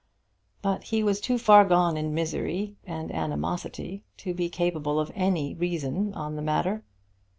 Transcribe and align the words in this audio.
But 0.63 0.85
he 0.85 1.03
was 1.03 1.21
too 1.21 1.37
far 1.37 1.63
gone 1.63 1.95
in 1.95 2.15
misery 2.15 2.75
and 2.85 3.11
animosity 3.11 4.03
to 4.17 4.33
be 4.33 4.49
capable 4.49 4.99
of 4.99 5.11
any 5.13 5.53
reason 5.53 6.11
on 6.15 6.35
the 6.35 6.41
matter. 6.41 6.83